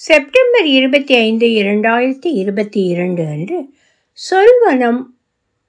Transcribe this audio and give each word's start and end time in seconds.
September 0.00 0.66
இருபத்தி 0.66 1.14
ஐந்து 1.14 1.46
இரண்டாயிரத்தி 1.46 2.26
இருபத்தி 2.32 2.84
இரண்டு 2.84 3.26
அன்று 3.26 3.74
சொல்வனம் 4.18 5.00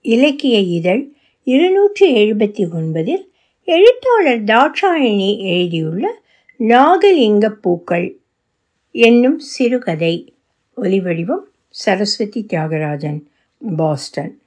இலக்கிய 0.02 0.60
இதழ் 0.60 1.12
இருநூற்றி 1.44 2.16
எழுபத்தி 2.16 2.64
ஒன்பதில் 2.72 3.24
எழுத்தாளர் 3.64 4.44
தாட்சாயணி 4.44 5.40
எழுதியுள்ள 5.40 6.22
நாகலிங்க 6.60 7.50
பூக்கள் 7.50 8.20
என்னும் 8.92 9.40
சிறுகதை. 9.40 10.34
ஒலிவடிவம் 10.82 11.46
சரஸ்வதி 11.68 12.46
தியாகராஜன் 12.54 13.20
பாஸ்டன். 13.76 14.42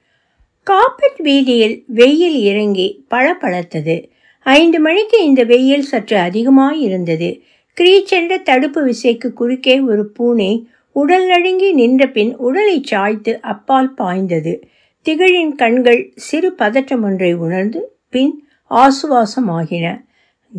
காப்பட் 0.67 1.21
வீதியில் 1.21 1.83
வெயில் 1.87 2.39
இறங்கி 2.41 3.05
பளபளத்தது. 3.11 4.09
ஐந்து 4.39 4.79
மணிக்கு 4.79 5.25
இந்த 5.25 5.43
வெயில் 5.43 5.81
சற்று 5.81 6.17
அதிகமாக 6.17 6.75
இருந்தது 6.75 7.43
கிரீச்சென்ற 7.81 8.41
தடுப்பு 8.41 8.85
விசைக்கு 8.85 9.33
குறுக்கே 9.33 9.79
ஒரு 9.79 10.05
பூனை 10.05 10.67
உடல் 10.91 11.25
நடுங்கி 11.25 11.71
நின்ற 11.71 12.07
பின் 12.07 12.35
உடலை 12.37 12.81
சாய்த்து 12.83 13.41
அப்பால் 13.41 13.93
பாய்ந்தது. 13.93 14.67
திகழின் 15.05 15.51
கண்கள் 15.51 16.13
சிறு 16.15 16.53
பதற்றம் 16.53 17.03
ஒன்றை 17.03 17.33
உணர்ந்து 17.33 17.97
பின் 18.09 18.47
ஆசுவாசமாகின. 18.69 20.05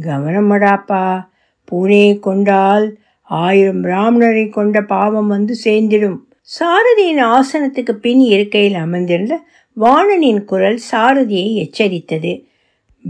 கவனமடாப்பா 0.00 1.28
பூனையை 1.72 2.18
கொண்டால் 2.18 2.96
ஆயிரம் 3.22 3.84
பிராமணரை 3.84 4.50
கொண்ட 4.50 4.82
பாவம் 4.82 5.26
வந்து 5.26 5.56
சேர்ந்திடும். 5.64 6.18
சாரதியின் 6.60 7.22
ஆசனத்துக்கு 7.22 7.92
பின் 7.92 8.18
இருக்கையில் 8.18 8.74
அமர்ந்திருந்த 8.74 9.40
வாணனின் 9.80 10.44
குரல் 10.44 10.78
சாரதியை 10.92 11.54
எச்சரித்தது. 11.54 12.44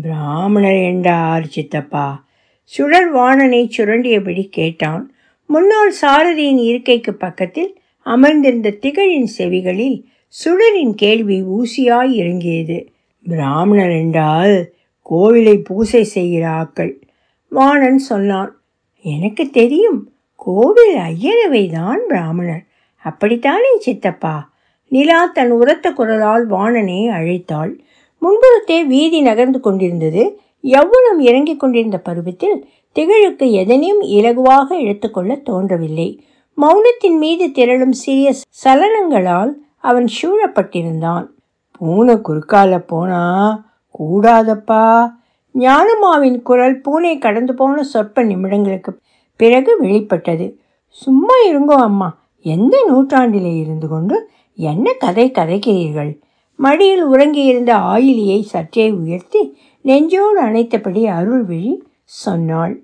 பிராமணர் 0.02 0.82
என்றார் 0.82 1.46
சித்தப்பா. 1.46 2.24
சுழல்வாணனை 2.72 3.70
சுரண்டியபடி 3.76 4.44
கேட்டான். 4.48 5.14
முன்னாள் 5.50 5.92
சாரதியின் 6.02 6.60
இருக்கைக்கு 6.62 7.14
பக்கத்தில் 7.14 7.78
அமர்ந்திருந்த 8.06 8.70
திகழின் 8.82 9.28
செவிகளில் 9.38 9.98
சுடரின் 10.34 10.94
கேள்வி 10.94 11.42
ஊசியாய் 11.42 12.12
இறங்கியது. 12.12 12.78
பிராமணர் 13.26 13.90
என்றால் 13.90 14.56
கோவிலை 15.10 15.56
பூசை 15.64 16.04
செய்கிற 16.04 16.44
ஆக்கள். 16.48 16.94
வாணன் 17.48 17.98
சொன்னான் 17.98 18.60
எனக்கு 19.04 19.50
தெரியும் 19.50 20.00
கோவில் 20.36 20.96
ஐயரவை 20.96 21.72
தான் 21.72 22.00
பிராமணர். 22.08 22.64
அப்படித்தானே 23.04 23.72
சித்தப்பா? 23.78 24.52
நிலா 24.88 25.26
தன் 25.26 25.50
உரத்த 25.50 25.90
குரலால் 25.90 26.46
வாணனை 26.46 27.08
அழைத்தாள். 27.08 27.72
முன்புறத்தே 28.22 28.86
வீதி 28.86 29.20
நகர்ந்து 29.20 29.60
கொண்டிருந்தது 29.60 30.22
எவ்வளவு 30.66 31.22
இறங்கிக் 31.22 31.60
கொண்டிருந்த 31.60 31.98
பருவத்தில் 31.98 32.66
திகழுக்கு 32.94 33.50
எதனையும் 33.50 34.02
இலகுவாக 34.02 34.80
எடுத்துக்கொள்ள 34.80 35.34
தோன்றவில்லை. 35.34 36.24
மௌனத்தின் 36.56 37.18
மீது 37.18 37.46
திரளும் 37.46 37.92
சிறிய 37.92 38.32
சலனங்களால் 38.64 39.52
அவன் 39.78 40.06
சூழப்பட்டிருந்தான். 40.22 41.26
பூனை 41.78 42.14
குறுக்கால 42.14 42.78
போனா? 42.78 43.22
கூடாதப்பா. 43.98 45.10
ஞானமாவின் 45.58 46.42
குரல் 46.42 46.80
பூனை 46.80 47.18
கடந்து 47.18 47.54
போன 47.54 47.82
சொற்ப 47.82 48.24
நிமிடங்களுக்கு 48.24 48.96
பிறகு 49.36 49.76
வெளிப்பட்டது. 49.78 50.58
சும்மா 50.88 51.34
இருங்கோ 51.48 51.76
அம்மா. 51.80 52.18
எந்த 52.42 52.84
நூற்றாண்டிலே 52.88 53.58
இருந்து 53.58 53.88
கொண்டு 53.88 54.30
என்ன 54.56 54.92
கதை 54.92 55.30
கதைக்கிறீர்கள்? 55.30 56.22
மடியில் 56.56 57.04
உறங்கியிருந்த 57.04 57.74
ஆயிலியை 57.74 58.40
சற்றே 58.40 58.90
உயர்த்தி 58.90 59.58
நெஞ்சோடு 59.84 60.40
அணைத்தபடி 60.42 61.02
அருள்விழி 61.18 61.72
சொன்னாள். 62.04 62.74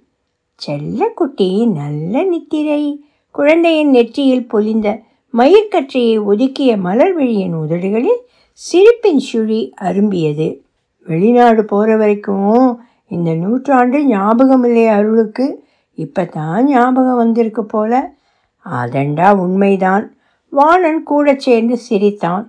செல்லக்குட்டி 0.60 1.66
நல்ல 1.72 2.22
நித்திரை. 2.22 2.82
குழந்தையின் 3.30 3.90
நெற்றியில் 3.90 4.48
பொலிந்த 4.48 4.88
மயிர்கற்றையை 5.34 6.16
ஒதுக்கிய 6.24 6.70
மலர்விழியின் 6.76 7.54
உதடுகளில் 7.54 8.20
சிரிப்பின் 8.52 9.18
சுழி 9.18 9.72
அரும்பியது. 9.80 10.48
வெளிநாடு 11.06 11.64
போகிற 11.64 11.96
வரைக்கும் 11.96 12.82
இந்த 13.08 13.34
நூற்றாண்டு 13.34 14.04
ஞாபகம் 14.06 14.64
இல்லை 14.64 14.86
அருளுக்கு. 14.88 15.46
இப்போ 15.94 16.24
தான் 16.24 16.64
ஞாபகம் 16.64 17.16
வந்திருக்கு 17.16 17.64
போல. 17.64 18.12
அதண்டா 18.66 19.28
உண்மைதான். 19.36 20.04
வாணன் 20.52 21.02
கூட 21.02 21.34
சேர்ந்து 21.38 21.76
சிரித்தான். 21.76 22.44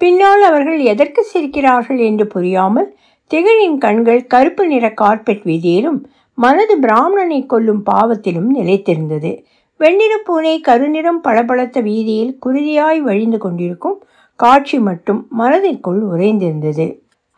பின்னால் 0.00 0.42
அவர்கள் 0.42 0.80
எதற்கு 0.92 1.26
சிரிக்கிறார்கள் 1.32 1.98
என்று 1.98 2.26
புரியாமல் 2.26 2.96
திகழின் 3.34 3.78
கண்கள் 3.78 4.26
கருப்பு 4.26 4.66
நிற 4.66 4.90
கார்பெட் 4.90 5.44
வீதியிலும் 5.44 6.04
மனது 6.34 6.74
பிராமணனை 6.80 7.46
கொல்லும் 7.46 7.80
பாவத்திலும் 7.90 8.50
நிலைத்திருந்தது. 8.54 9.44
வெண்ணிற 9.76 10.18
பூனை 10.24 10.60
கருநிறம் 10.68 11.18
பளபளத்த 11.22 11.80
வீதியில் 11.80 12.38
குருதியாய் 12.46 13.00
வழிந்து 13.00 13.38
கொண்டிருக்கும் 13.38 14.02
காட்சி 14.36 14.78
மட்டும் 14.78 15.26
மனதிற்குள் 15.30 16.02
உறைந்திருந்தது. 16.02 16.86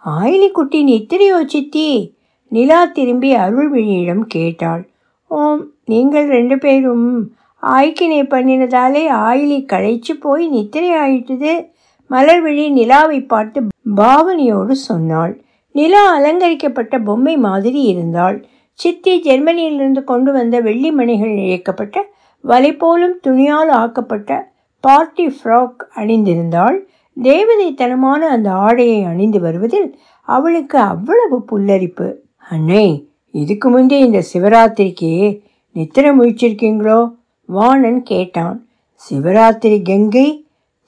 ஆயிலி 0.07 0.51
குட்டி 0.51 0.81
நித்திரையோ 0.85 1.47
சித்தி? 1.47 1.89
நிலா 2.49 2.85
திரும்பி 2.85 3.35
அருள்விழியிடம் 3.35 4.25
கேட்டாள். 4.27 4.89
ஓம் 5.27 5.73
நீங்கள் 5.85 6.29
ரெண்டு 6.29 6.59
பேரும் 6.59 7.09
ஆய்க்கினை 7.63 8.23
பண்ணினதாலே 8.35 9.05
ஆயிலி 9.29 9.59
களைச்சு 9.73 10.13
போய் 10.21 10.49
நித்திரை 10.49 10.91
ஆயிட்டுது. 10.91 11.55
மலர்விழி 12.11 12.71
நிலாவை 12.71 13.21
பார்த்து 13.21 13.67
பாவனையோடு 13.97 14.73
சொன்னாள். 14.89 15.45
நிலா 15.77 16.03
அலங்கரிக்கப்பட்ட 16.15 16.99
பொம்மை 16.99 17.37
மாதிரி 17.37 17.81
இருந்தாள். 17.83 18.37
சித்தி 18.73 19.13
ஜெர்மனியிலிருந்து 19.21 20.05
கொண்டு 20.05 20.33
வந்த 20.33 20.61
வெள்ளி 20.61 20.91
மணிகள் 20.91 21.35
இழைக்கப்பட்ட 21.37 21.97
வலை 22.41 22.73
போலும் 22.73 23.17
துணியால் 23.23 23.69
ஆக்கப்பட்ட 23.69 24.53
பார்ட்டி 24.81 25.27
ஃப்ராக் 25.27 25.83
அணிந்திருந்தாள். 25.97 26.79
தேவதைத்தனமான 27.23 28.23
அந்த 28.37 28.49
ஆடையை 28.67 29.03
அணிந்து 29.03 29.41
வருவதில் 29.41 29.89
அவளுக்கு 30.21 30.79
அவ்வளவு 30.79 31.45
புல்லரிப்பு. 31.51 32.09
அன்னை 32.51 32.87
இதுக்கு 33.31 33.69
முந்தைய 33.69 34.05
இந்த 34.05 34.23
சிவராத்திரிக்கு 34.33 35.13
நித்திரம் 35.73 36.23
முழிச்சிருக்கீங்களோ? 36.23 37.15
வாணன் 37.47 38.03
கேட்டான். 38.03 38.67
சிவராத்திரி 39.11 39.83
கங்கை? 39.83 40.29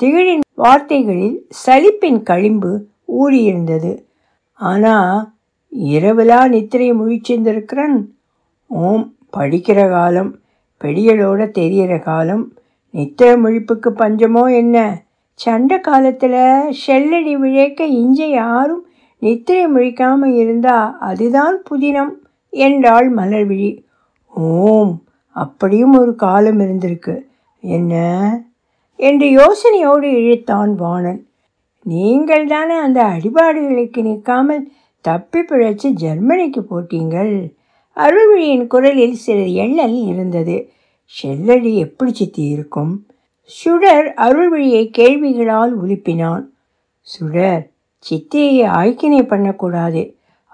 திகழின் 0.01 0.45
வார்த்தைகளில் 0.55 1.47
சலிப்பின் 1.67 2.23
களிம்பு 2.23 2.73
ஊறியிருந்தது. 3.21 3.93
ஆனால் 4.59 5.33
இரவிலா 5.73 6.49
நித்திரை 6.49 6.93
முழிச்சிருந்திருக்கிறன். 6.93 8.07
ஓம் 8.67 9.15
படிக்கிற 9.37 9.91
காலம் 9.91 10.39
பெடிகளோட 10.81 11.51
தெரியிற 11.59 12.03
காலம் 12.03 12.53
நித்திர 12.95 13.37
முழிப்புக்கு 13.37 13.91
பஞ்சமோ 13.97 14.55
என்ன? 14.55 15.03
சண்டை 15.33 15.81
காலத்தில் 15.81 16.77
ஷெல்லடி 16.87 17.35
விழைக்க 17.37 17.81
இஞ்ச 17.85 18.27
யாரும் 18.27 18.87
நித்திரை 19.19 19.67
முழிக்காமல் 19.67 20.35
இருந்தா 20.35 20.97
அதுதான் 21.01 21.63
புதினம் 21.71 22.13
என்றாள் 22.49 23.15
மலர்விழி. 23.15 23.83
ஓம் 24.29 25.03
அப்படியும் 25.31 25.99
ஒரு 25.99 26.15
காலம் 26.15 26.61
இருந்திருக்கு. 26.61 27.23
என்ன? 27.61 27.95
என்று 28.97 29.27
யோசனையோடு 29.27 30.03
இழுத்தான் 30.03 30.75
வாணன். 30.75 31.28
நீங்கள் 31.89 32.47
தானே 32.47 32.77
அந்த 32.77 33.01
அடிபாடுகளுக்கு 33.05 34.03
நிற்காமல் 34.03 34.65
தப்பி 35.01 35.41
பிழைச்சு 35.41 35.89
ஜெர்மனிக்கு 36.03 36.61
போட்டீங்கள். 36.61 37.35
அருள்மொழியின் 37.97 38.67
குரலில் 38.67 39.15
சில 39.15 39.39
எண்ணல் 39.39 39.97
இருந்தது. 40.07 40.57
செல்லடி 41.23 41.75
எப்படி 41.75 42.13
சித்தி 42.15 42.43
இருக்கும்? 42.43 42.93
சுடர் 43.43 44.15
அருள்மொழியை 44.17 44.83
கேள்விகளால் 44.91 45.75
உலுப்பினான். 45.83 46.45
சுடர் 47.01 47.71
சித்தியை 48.11 48.65
ஆய்க்கினை 48.79 49.23
பண்ணக்கூடாது. 49.27 50.03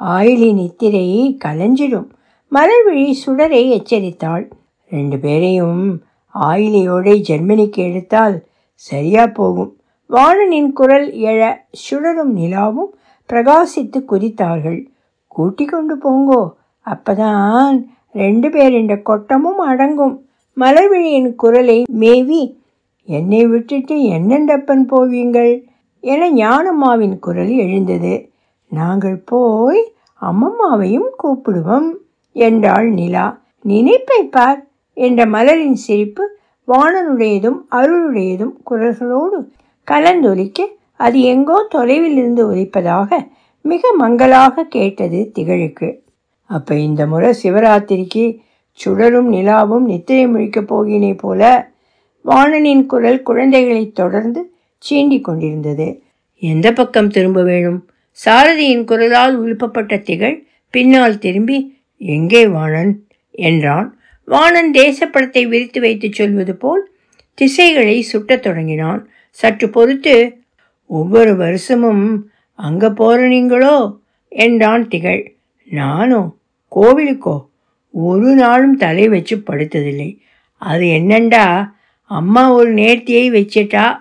ஆயிலி 0.01 0.51
நித்திரையை 0.61 1.23
கலைஞ்சிடும். 1.45 2.09
மலர்விழி 2.53 3.13
சுடரை 3.27 3.63
எச்சரித்தாள். 3.79 4.45
ரெண்டு 4.91 5.19
பேரையும் 5.19 6.03
ஆயிலியோட 6.35 7.17
ஜெர்மனிக்கு 7.21 7.83
எடுத்தால் 7.83 8.37
சரியா 8.75 9.27
போகும். 9.27 9.73
வாணனின் 10.11 10.73
குரல் 10.73 11.13
எழ 11.13 11.41
சுடரும் 11.71 12.33
நிலாவும் 12.37 12.91
பிரகாசித்து 13.33 13.99
குறித்தார்கள் 14.09 14.87
கூட்டி 15.27 15.65
கொண்டு 15.65 15.95
போங்கோ. 15.97 16.43
அப்பதான் 16.87 17.87
ரெண்டு 18.13 18.51
பேரின் 18.51 19.03
கொட்டமும் 19.03 19.59
அடங்கும். 19.59 20.27
மலர்விழியின் 20.57 21.35
குரலை 21.35 21.85
மேவி 21.87 22.59
என்னை 23.05 23.47
விட்டுட்டு 23.47 23.95
என்னெண்டப்பன் 23.97 24.85
போவீங்கள்? 24.93 25.65
என 26.01 26.31
ஞானம்மாவின் 26.31 27.19
குரல் 27.19 27.49
எழுந்தது. 27.49 28.31
நாங்கள் 28.69 29.23
போய் 29.25 29.93
அம்மம்மாவையும் 30.23 31.11
கூப்பிடுவோம் 31.23 31.89
என்றாள் 32.33 32.89
நிலா. 32.91 33.41
நினைப்பை 33.63 34.23
பார் 34.27 34.67
என்ற 34.93 35.27
மலரின் 35.27 35.79
சிரிப்பு 35.85 36.25
வாணனுடையதும் 36.69 37.59
அருளுடையதும் 37.71 38.55
குரல்களோடு 38.71 39.39
கலந்தொலிக்க 39.91 40.67
அது 40.97 41.21
எங்கோ 41.21 41.67
தொலைவில் 41.69 42.17
இருந்து 42.17 42.55
ஒலிப்பதாக 42.55 43.29
மிக 43.61 43.93
மங்களாக 43.99 44.65
கேட்டது 44.65 45.33
திகழுக்கு. 45.35 45.95
அப்போ 46.43 46.75
இந்த 46.75 47.07
முறை 47.07 47.35
சிவராத்திரிக்கு 47.43 48.39
சுடரும் 48.73 49.33
நிலாவும் 49.33 49.85
நித்திரை 49.85 50.27
முழிக்கப் 50.27 50.75
போகினே 50.75 51.19
போல 51.19 51.71
வாணனின் 52.25 52.87
குரல் 52.87 53.23
குழந்தைகளைத் 53.23 53.95
தொடர்ந்து 53.95 54.55
சீண்டிக் 54.91 55.25
கொண்டிருந்தது. 55.25 56.03
எந்த 56.39 56.73
பக்கம் 56.73 57.09
திரும்ப 57.09 57.43
வேணும்? 57.43 57.89
சாரதியின் 58.25 58.85
குரலால் 58.85 59.43
உழுப்பப்பட்ட 59.43 60.03
திகழ் 60.03 60.45
பின்னால் 60.71 61.19
திரும்பி 61.19 61.79
எங்கே 61.97 62.49
வாணன்? 62.49 63.07
என்றான். 63.31 63.99
வாணன் 64.25 64.71
தேசப்படத்தை 64.71 65.49
விரித்து 65.49 65.81
வைத்துச் 65.81 66.13
சொல்வது 66.13 66.57
போல் 66.57 66.91
திசைகளை 67.35 68.07
சுட்டத் 68.13 68.43
தொடங்கினான். 68.43 69.09
சற்று 69.35 69.69
பொறுத்து 69.69 70.37
ஒவ்வொரு 70.87 71.37
வருஷமும் 71.37 72.31
அங்கே 72.53 72.87
போறனீங்களோ? 72.87 73.99
என்றான் 74.29 74.89
திகழ். 74.89 75.35
நானோ? 75.71 76.35
கோவிலுக்கோ? 76.77 77.47
ஒரு 77.91 78.35
நாளும் 78.35 78.77
தலை 78.77 79.09
வச்சு 79.09 79.37
படுத்ததில்லை. 79.37 80.19
அது 80.57 80.85
என்னண்டா? 80.85 81.71
அம்மா 82.01 82.53
ஒரு 82.53 82.75
நேர்த்தியை 82.75 83.29
வச்சிட்டா? 83.31 83.97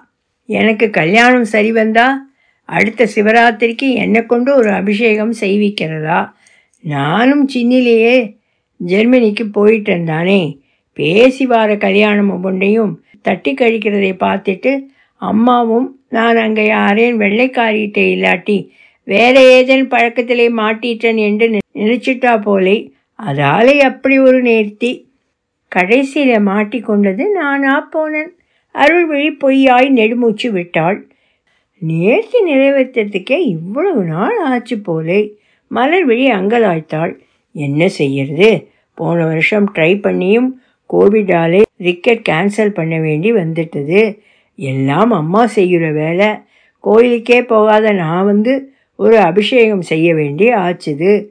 எனக்கு 0.45 0.89
கல்யாணம் 0.89 1.45
சரி 1.45 1.71
வந்தா? 1.71 2.25
அடுத்த 2.65 3.07
சிவராத்திரிக்கு 3.15 3.93
என்னை 3.93 4.25
கொண்டு 4.25 4.55
ஒரு 4.55 4.71
அபிஷேகம் 4.71 5.33
செய்விக்கிறதா? 5.39 6.31
நானும் 6.79 7.49
சின்னிலேயே 7.53 8.37
ஜெர்மனிக்கு 8.77 9.43
போயிட்டேன் 9.43 10.03
தானே. 10.03 10.61
பேசி 10.93 11.45
வார 11.45 11.77
கல்யாணம் 11.77 12.29
ஒவ்வொன்றையும் 12.29 13.03
தட்டி 13.21 13.53
கழிக்கிறதை 13.53 14.15
பார்த்துட்டு 14.19 14.79
அம்மாவும் 15.29 15.87
நான் 16.09 16.37
அங்கே 16.37 16.65
யாரேன் 16.67 17.17
வெள்ளைக்காரிட்ட 17.17 17.99
இல்லாட்டி 18.13 18.57
வேற 19.07 19.35
ஏதேன் 19.55 19.87
பழக்கத்திலே 19.87 20.47
மாட்டிட்டேன் 20.53 21.19
என்று 21.27 21.47
நினைச்சிட்டா 21.73 22.33
போலே 22.41 22.75
அதாலே 23.19 23.75
அப்படி 23.79 24.15
ஒரு 24.19 24.39
நேர்த்தி. 24.43 24.91
கடைசியில் 25.71 26.47
மாட்டிக்கொண்டது 26.47 27.23
நானா 27.31 27.75
போனேன். 27.93 28.31
அருள்வழி 28.75 29.29
பொய்யாய் 29.43 29.89
நெடுமூச்சு 29.89 30.49
விட்டாள். 30.51 30.99
நேர்த்தி 31.81 32.39
நிறைவேற்றத்துக்கே 32.45 33.37
இவ்வளவு 33.47 34.03
நாள் 34.03 34.37
ஆச்சு 34.45 34.77
போலே. 34.79 35.21
மலர்விழி 35.71 36.25
அங்கலாய்த்தாள். 36.39 37.13
என்ன 37.55 37.87
செய்யறது? 37.99 38.51
போன 38.97 39.25
வருஷம் 39.25 39.67
ட்ரை 39.75 39.91
பண்ணியும் 40.05 40.49
கோவிடாலே 40.93 41.61
ரிக்கெட் 41.77 42.25
கேன்சல் 42.29 42.77
பண்ண 42.79 42.95
வேண்டி 42.99 43.31
வந்துட்டது. 43.33 44.01
எல்லாம் 44.55 45.11
அம்மா 45.11 45.45
செய்கிற 45.45 45.91
வேலை. 45.91 46.27
கோயிலுக்கே 46.79 47.43
போகாத 47.43 47.91
நான் 47.91 48.25
வந்து 48.25 48.71
ஒரு 48.95 49.17
அபிஷேகம் 49.17 49.81
செய்ய 49.81 50.15
வேண்டி 50.15 50.49
ஆச்சுது. 50.49 51.27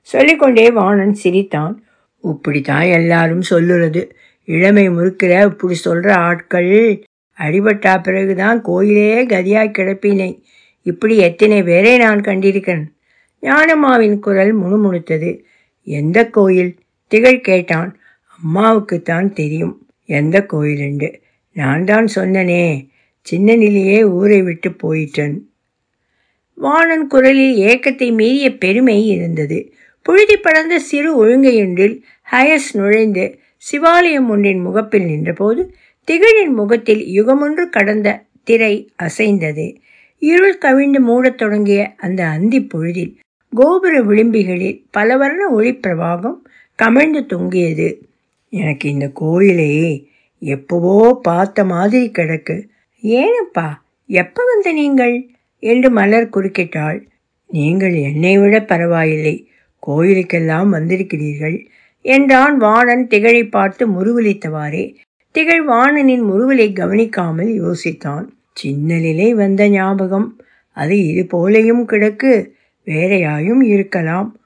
சொல்லிக்கொண்டே 0.00 0.70
வாணன் 0.70 1.14
சிரித்தான். 1.14 1.84
இப்படித்தான் 2.22 2.82
எல்லாரும் 2.82 3.42
சொல்லுறது. 3.50 4.10
இளமை 4.44 4.90
முறுக்கிற 4.90 5.44
இப்படி 5.44 5.74
சொல்கிற 5.74 6.14
ஆட்கள். 6.14 7.04
அடிபட்டா 7.38 8.02
பிறகுதான் 8.02 8.62
கோயிலே 8.62 9.26
கதியாய் 9.26 9.72
கிடப்பினை. 9.78 10.42
இப்படி 10.82 11.16
எத்தனை 11.16 11.62
பேரை 11.62 11.96
நான் 11.96 12.20
கண்டிருக்கிறேன் 12.20 12.84
ஞானம்மாவின் 13.42 14.18
குரல் 14.18 14.60
முணுமுணுத்தது. 14.60 15.42
எந்த 15.84 16.28
கோயில்? 16.28 16.76
திகழ் 17.08 17.40
கேட்டான். 17.40 17.98
அம்மாவுக்குத்தான் 18.36 19.32
தெரியும். 19.32 19.86
எந்த 20.04 20.46
கோயிலுண்டு? 20.46 21.20
நான் 21.56 21.84
தான் 21.84 22.06
சொன்னனே 22.14 22.64
சின்னனிலேயே 23.26 23.98
ஊரை 24.10 24.42
விட்டு 24.42 24.70
போயிட்டேன் 24.82 25.36
வாணன் 26.58 27.06
குரலில் 27.06 27.56
ஏக்கத்தை 27.62 28.08
மீறிய 28.12 28.46
பெருமை 28.58 29.06
இருந்தது. 29.06 29.58
புழுதி 30.06 30.36
படர்ந்த 30.36 30.78
சிறு 30.78 31.10
ஒழுங்கையொன்றில் 31.22 31.96
ஹயஸ் 32.32 32.70
நுழைந்து 32.72 33.24
சிவாலயம் 33.64 34.28
ஒன்றின் 34.28 34.60
முகப்பில் 34.60 35.04
நின்றபோது 35.04 35.62
திகழின் 36.08 36.52
முகத்தில் 36.54 37.02
யுகமொன்று 37.06 37.64
கடந்த 37.68 38.08
திரை 38.44 38.74
அசைந்தது. 38.96 39.66
இருள் 40.22 40.58
கவிழ்ந்து 40.58 41.00
மூடத் 41.00 41.38
தொடங்கிய 41.38 41.80
அந்த 41.96 42.20
அந்தி 42.26 42.60
பொழுதில் 42.62 43.12
கோபுர 43.52 43.94
விளிம்பிகளில் 44.02 44.78
பலவர்ண 44.90 45.42
ஒளிப்பிரவாகம் 45.56 46.38
கமிழ்ந்து 46.78 47.22
தொங்கியது. 47.26 47.88
எனக்கு 48.52 48.86
இந்த 48.90 49.06
கோயிலே 49.14 49.72
எப்பவோ 50.38 51.20
பார்த்த 51.22 51.64
மாதிரி 51.64 52.10
கிடக்கு. 52.10 52.68
ஏனப்பா 53.02 53.74
எப்போ 54.06 54.44
வந்த 54.44 54.72
நீங்கள்? 54.72 55.28
என்று 55.58 55.90
மலர் 55.90 56.28
குறுக்கிட்டாள். 56.28 57.06
நீங்கள் 57.46 57.94
என்னை 57.94 58.38
விட 58.38 58.60
பரவாயில்லை. 58.60 59.48
கோயிலுக்கெல்லாம் 59.86 60.68
வந்திருக்கிறீர்கள். 60.68 61.66
என்றான் 62.02 62.56
வாணன் 62.56 63.06
திகழை 63.06 63.44
பார்த்து 63.44 63.88
முருவலித்தவாறே 63.88 64.94
திகழ் 65.30 65.68
வாணனின் 65.68 66.22
முருவலை 66.22 66.72
கவனிக்காமல் 66.72 67.52
யோசித்தான். 67.62 68.28
சின்னலிலே 68.62 69.30
வந்த 69.30 69.68
ஞாபகம். 69.68 70.40
அது 70.70 71.06
இது 71.06 71.26
போலையும் 71.26 71.88
கிடக்கு. 71.88 72.50
வேறையாயும் 72.84 73.62
இருக்கலாம். 73.62 74.36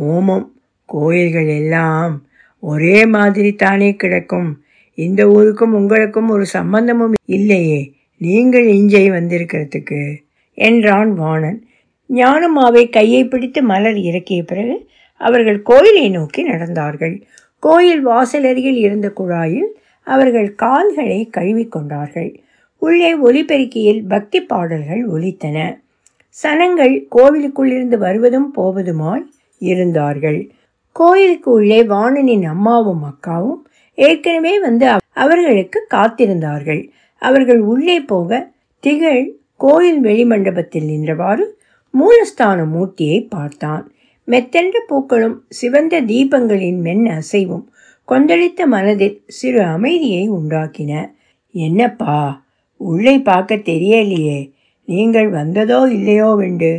ஓமம் 0.00 0.48
கோயில்கள் 0.84 1.46
எல்லாம் 1.46 2.26
ஒரே 2.58 3.06
மாதிரி 3.06 3.52
தானே 3.52 3.94
கிடக்கும். 3.94 4.63
இந்த 4.94 5.28
ஊருக்கும் 5.28 5.74
உங்களுக்கும் 5.74 6.28
ஒரு 6.28 6.46
சம்பந்தமும் 6.46 7.14
இல்லையே. 7.24 7.92
நீங்கள் 8.18 8.66
இஞ்சை 8.66 9.10
வந்திருக்கிறதுக்கு. 9.10 10.16
என்றான் 10.54 11.14
வாணன். 11.14 11.66
ஞானமாவை 12.08 12.90
கையை 12.90 13.24
பிடித்து 13.24 13.62
மலர் 13.62 13.96
இறக்கிய 13.96 14.42
பிறகு 14.42 14.88
அவர்கள் 15.16 15.62
கோயிலை 15.62 16.10
நோக்கி 16.10 16.48
நடந்தார்கள். 16.48 17.22
கோயில் 17.58 18.00
வாசல் 18.00 18.44
அருகில் 18.44 18.76
இருந்த 18.76 19.12
குழாயில் 19.16 19.70
அவர்கள் 20.02 20.54
கால்களை 20.54 21.30
கழுவிக்கொண்டார்கள் 21.36 22.34
உள்ளே 22.78 23.16
ஒலிபெருக்கியில் 23.16 24.02
பக்தி 24.08 24.40
பாடல்கள் 24.40 25.08
ஒலித்தன. 25.08 25.82
சனங்கள் 26.42 27.06
கோவிலுக்குள்ளிருந்து 27.16 27.96
வருவதும் 27.96 28.54
போவதுமாய் 28.56 29.24
இருந்தார்கள். 29.58 30.50
கோயிலுக்கு 30.92 31.50
உள்ளே 31.50 31.82
வாணனின் 31.82 32.44
அம்மாவும் 32.44 33.04
அக்காவும் 33.04 33.62
ஏற்கனவே 33.94 34.58
வந்து 34.58 34.86
அவர்களுக்கு 35.12 35.86
காத்திருந்தார்கள். 35.94 36.82
அவர்கள் 37.22 37.60
உள்ளே 37.60 38.00
போக 38.00 38.52
திகழ் 38.80 39.24
கோயில் 39.56 40.00
வெளிமண்டபத்தில் 40.02 40.88
நின்றவாறு 40.92 41.44
மூலஸ்தான 41.94 42.64
மூர்த்தியை 42.74 43.28
பார்த்தான். 43.28 43.84
மெத்தென்ற 44.28 44.76
பூக்களும் 44.86 45.36
சிவந்த 45.48 46.00
தீபங்களின் 46.00 46.80
மென் 46.80 47.06
அசைவும் 47.06 47.64
கொந்தளித்த 48.08 48.66
மனதில் 48.66 49.24
சிறு 49.26 49.62
அமைதியை 49.62 50.30
உண்டாக்கின. 50.30 50.92
என்னப்பா 51.54 52.16
உள்ளே 52.80 53.18
பார்க்க 53.18 53.56
தெரியலையே. 53.56 54.52
நீங்கள் 54.88 55.28
வந்ததோ 55.28 55.78
இல்லையோ 55.90 56.34
வெண்டு? 56.34 56.72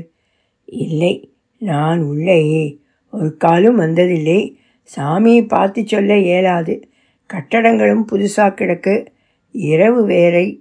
இல்லை 0.65 1.13
நான் 1.57 2.01
உள்ளே 2.01 2.41
ஒரு 3.09 3.37
காலும் 3.37 3.79
வந்ததில்லை. 3.79 4.39
சாமியை 4.97 5.47
பார்த்து 5.47 5.81
சொல்ல 5.85 6.17
இயலாது. 6.17 6.75
கட்டடங்களும் 7.33 8.05
புதுசாக 8.11 8.55
கிடக்கு. 8.55 9.05
இரவு 9.51 10.05
வேறை 10.05 10.59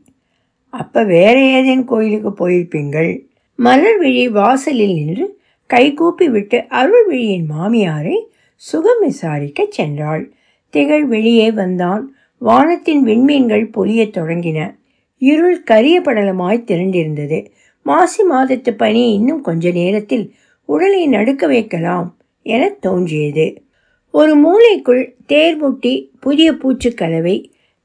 அப்போ 0.70 1.04
வேற 1.04 1.40
ஏதேன் 1.40 1.84
கோயிலுக்கு 1.84 2.30
போயிருப்பீங்கள். 2.30 3.26
மலர்விழி 3.58 4.28
வாசலில் 4.28 4.94
நின்று 4.94 5.40
கைகூப்பி 5.66 6.28
விட்டு 6.28 6.64
அருள்விழியின் 6.70 7.44
மாமியாரை 7.58 8.24
சுகம் 8.56 9.00
விசாரிக்க 9.00 9.68
சென்றாள். 9.76 10.30
திகழ் 10.70 11.04
வெளியே 11.04 11.52
வந்தான். 11.52 12.14
வானத்தின் 12.38 13.04
விண்மீன்கள் 13.04 13.70
பொலியத் 13.76 14.16
தொடங்கின. 14.16 14.74
இருள் 15.18 15.62
கரிய 15.62 16.00
படலமாய் 16.00 16.64
திரண்டிருந்தது. 16.64 17.46
மாசி 17.82 18.22
மாதத்து 18.30 18.70
பனி 18.70 19.12
இன்னும் 19.12 19.40
கொஞ்ச 19.40 19.70
நேரத்தில் 19.70 20.34
உடலை 20.64 21.06
நடுக்க 21.06 21.46
வைக்கலாம் 21.46 22.16
என 22.42 22.68
தோன்றியது. 22.68 23.62
ஒரு 24.10 24.38
மூளைக்குள் 24.38 25.12
தேர் 25.26 25.56
முட்டி 25.56 26.12
புதிய 26.24 26.52
பூச்சுக்கலவை 26.52 27.36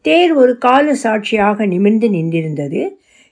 தேர் 0.02 0.34
ஒரு 0.34 0.58
கால 0.58 0.94
சாட்சியாக 0.94 1.66
நிமிர்ந்து 1.66 2.08
நின்றிருந்தது. 2.10 2.82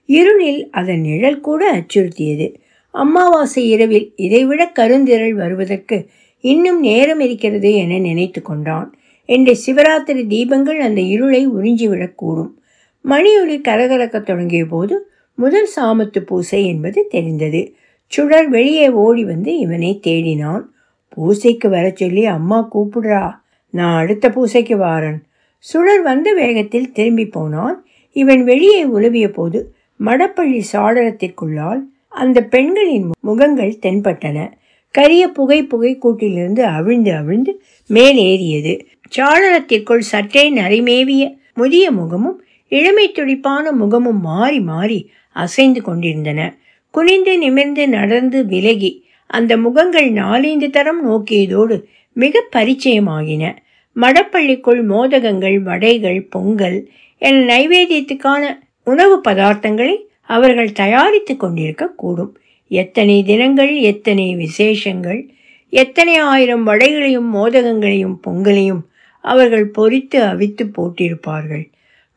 இருளில் 0.09 0.69
அதன் 0.71 1.01
நிழல் 1.01 1.39
கூட 1.39 1.61
அச்சுறுத்தியது. 1.73 2.47
அமாவாசை 2.91 3.63
இரவில் 3.69 4.07
இதைவிட 4.15 4.71
கருந்திரள் 4.79 5.31
வருவதற்கு 5.31 5.97
இன்னும் 6.43 6.79
நேரம் 6.79 7.19
இருக்கிறது 7.19 7.73
என 7.73 7.97
நினைத்து 7.97 8.41
கொண்டான். 8.41 8.89
என்ற 9.29 9.55
சிவராத்திரி 9.65 10.23
தீபங்கள் 10.33 10.79
அந்த 10.79 11.01
இருளை 11.01 11.41
உறிஞ்சிவிடக்கூடும் 11.49 12.51
மணியொலி 13.05 13.57
கரகரக்கத் 13.61 14.27
தொடங்கிய 14.29 14.65
போது 14.65 14.95
முதல் 15.35 15.69
சாமத்து 15.75 16.19
பூசை 16.19 16.67
என்பது 16.67 17.05
தெரிந்தது. 17.09 17.61
சுடர் 18.07 18.47
வெளியே 18.49 18.89
ஓடி 18.89 19.23
வந்து 19.25 19.57
இவனை 19.57 19.99
தேடினான். 20.07 20.63
பூசைக்கு 21.09 21.69
வர 21.69 21.91
சொல்லி 21.95 22.25
அம்மா 22.25 22.69
கூப்பிடுறா. 22.73 23.25
நான் 23.79 23.97
அடுத்த 24.01 24.25
பூசைக்கு 24.29 24.75
வாரன். 24.77 25.19
சுடர் 25.65 26.01
வந்த 26.01 26.27
வேகத்தில் 26.33 26.91
திரும்பி 26.91 27.25
போனான். 27.35 27.77
இவன் 28.15 28.43
வெளியே 28.43 28.81
உலவிய 28.97 29.27
போது 29.31 29.59
மடப்பள்ளி 29.99 30.61
சாளரத்திற்குள்ளால் 30.73 31.81
அந்த 32.21 32.37
பெண்களின் 32.53 33.07
முகங்கள் 33.21 33.73
தென்பட்டன. 33.85 34.37
கரிய 34.95 35.23
புகை 35.37 35.59
புகைக்கூட்டிலிருந்து 35.63 36.63
அவிழ்ந்து 36.77 37.11
அவிழ்ந்து 37.13 37.51
மேலேறியது 37.89 38.73
சாளரத்திற்குள் 39.17 40.03
சற்றே 40.11 40.43
நரைமேவிய 40.53 41.23
முதிய 41.53 41.85
முகமும் 41.91 42.37
இளமை 42.71 43.05
துடிப்பான 43.11 43.71
முகமும் 43.81 44.21
மாறி 44.21 44.59
மாறி 44.71 44.99
அசைந்து 45.35 45.81
கொண்டிருந்தன. 45.81 46.41
குனிந்து 46.93 47.33
நிமிர்ந்து 47.37 47.83
நடந்து 47.89 48.39
விலகி 48.45 48.91
அந்த 49.29 49.53
முகங்கள் 49.57 50.09
நாலைந்து 50.11 50.67
தரம் 50.69 51.01
நோக்கியதோடு 51.09 51.77
மிக 52.15 52.43
பரிச்சயமாகின. 52.55 53.43
மடப்பள்ளிக்குள் 54.01 54.81
மோதகங்கள் 54.83 55.61
வடைகள் 55.61 56.27
பொங்கல் 56.29 56.89
என 57.17 57.39
நைவேத்தியத்துக்கான 57.53 58.43
உணவு 58.83 59.21
பதார்த்தங்களை 59.27 59.95
அவர்கள் 60.23 60.71
தயாரித்து 60.71 61.37
கொண்டிருக்க 61.37 61.87
கூடும். 61.87 62.37
எத்தனை 62.67 63.23
தினங்கள் 63.23 63.73
எத்தனை 63.75 64.35
விசேஷங்கள் 64.35 65.21
எத்தனை 65.69 66.15
ஆயிரம் 66.15 66.67
வடைகளையும் 66.67 67.29
மோதகங்களையும் 67.35 68.17
பொங்கலையும் 68.27 68.83
அவர்கள் 69.19 69.67
பொறித்து 69.67 70.17
அவித்து 70.23 70.63
போட்டிருப்பார்கள். 70.65 71.65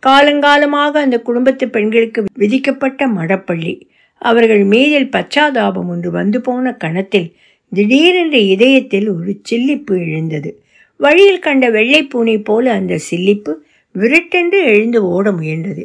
காலங்காலமாக 0.02 0.92
அந்த 0.92 1.16
குடும்பத்து 1.20 1.68
பெண்களுக்கு 1.68 2.24
விதிக்கப்பட்ட 2.34 3.08
மடப்பள்ளி. 3.08 3.74
அவர்கள் 4.18 4.64
மீதில் 4.64 5.12
பச்சாதாபம் 5.12 5.88
ஒன்று 5.88 6.10
வந்து 6.10 6.40
போன 6.40 6.72
கணத்தில் 6.72 7.28
திடீரென்று 7.72 8.46
இதயத்தில் 8.46 9.08
ஒரு 9.08 9.40
சில்லிப்பு 9.50 9.94
எழுந்தது. 10.06 10.50
வழியில் 11.00 11.38
கண்ட 11.38 11.70
வெள்ளை 11.70 12.06
பூனை 12.06 12.38
போல 12.38 12.72
அந்த 12.72 12.98
சில்லிப்பு 13.10 13.52
விரட்டென்று 13.94 14.58
எழுந்து 14.64 15.08
ஓட 15.08 15.30
முயன்றது. 15.30 15.84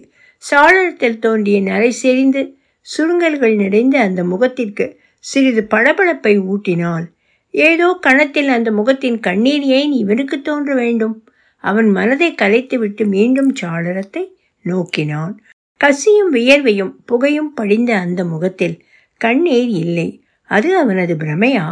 சாளரத்தில் 0.52 1.20
தோன்றிய 1.20 1.62
நரை 1.62 1.92
செறிந்து 1.92 2.42
சுருங்கல்கள் 2.82 3.56
நிறைந்த 3.56 4.00
அந்த 4.00 4.24
முகத்திற்கு 4.24 5.00
சிறிது 5.20 5.64
பளபளப்பை 5.64 6.40
ஊட்டினாள். 6.40 7.06
ஏதோ 7.52 7.98
கணத்தில் 8.02 8.48
அந்த 8.48 8.72
முகத்தின் 8.72 9.20
கண்ணீர் 9.20 9.62
ஏன் 9.62 9.92
இவனுக்கு 9.92 10.42
தோன்ற 10.42 10.74
வேண்டும்? 10.74 11.28
அவன் 11.64 11.90
மனதை 11.90 12.36
கலைத்துவிட்டு 12.42 13.06
மீண்டும் 13.06 13.54
சாளரத்தை 13.62 14.24
நோக்கினான். 14.62 15.34
கசியும் 15.78 16.34
வியர்வையும் 16.34 16.94
புகையும் 17.06 17.54
படிந்த 17.54 17.98
அந்த 17.98 18.26
முகத்தில் 18.26 18.78
கண்ணீர் 19.18 19.72
இல்லை. 19.84 20.24
அது 20.50 20.78
அவனது 20.78 21.16
பிரமையா? 21.16 21.66